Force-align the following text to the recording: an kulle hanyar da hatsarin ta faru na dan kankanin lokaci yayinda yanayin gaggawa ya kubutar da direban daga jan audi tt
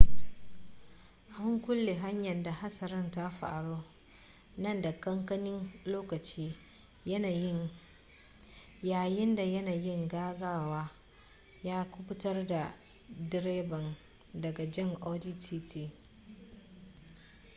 an 1.39 1.61
kulle 1.61 1.93
hanyar 1.93 2.43
da 2.43 2.51
hatsarin 2.51 3.11
ta 3.11 3.29
faru 3.29 3.83
na 4.57 4.81
dan 4.81 4.99
kankanin 4.99 5.71
lokaci 5.85 6.55
yayinda 8.83 9.43
yanayin 9.43 10.07
gaggawa 10.07 10.91
ya 11.63 11.83
kubutar 11.85 12.47
da 12.47 12.75
direban 13.31 13.95
daga 14.33 14.65
jan 14.71 14.97
audi 15.01 15.33
tt 15.33 15.89